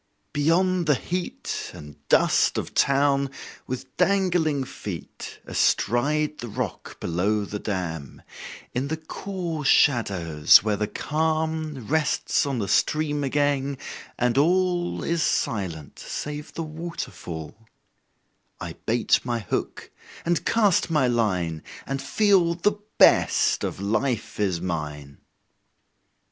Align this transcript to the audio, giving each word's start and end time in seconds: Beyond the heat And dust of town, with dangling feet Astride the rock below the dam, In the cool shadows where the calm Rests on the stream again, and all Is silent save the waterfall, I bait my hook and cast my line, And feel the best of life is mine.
Beyond 0.33 0.87
the 0.87 0.95
heat 0.95 1.69
And 1.75 1.95
dust 2.07 2.57
of 2.57 2.73
town, 2.73 3.29
with 3.67 3.95
dangling 3.97 4.63
feet 4.63 5.39
Astride 5.45 6.39
the 6.39 6.47
rock 6.47 6.99
below 6.99 7.45
the 7.45 7.59
dam, 7.59 8.23
In 8.73 8.87
the 8.87 8.97
cool 8.97 9.63
shadows 9.63 10.63
where 10.63 10.75
the 10.75 10.87
calm 10.87 11.85
Rests 11.85 12.47
on 12.47 12.57
the 12.57 12.67
stream 12.67 13.23
again, 13.23 13.77
and 14.17 14.39
all 14.39 15.03
Is 15.03 15.21
silent 15.21 15.99
save 15.99 16.51
the 16.55 16.63
waterfall, 16.63 17.55
I 18.59 18.73
bait 18.87 19.19
my 19.23 19.37
hook 19.37 19.91
and 20.25 20.45
cast 20.47 20.89
my 20.89 21.07
line, 21.07 21.61
And 21.85 22.01
feel 22.01 22.55
the 22.55 22.79
best 22.97 23.63
of 23.63 23.79
life 23.79 24.39
is 24.39 24.59
mine. 24.59 25.19